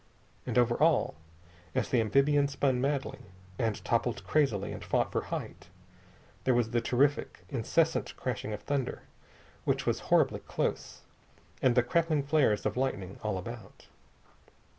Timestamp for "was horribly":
9.85-10.39